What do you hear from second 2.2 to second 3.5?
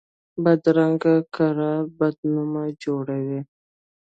نوم جوړوي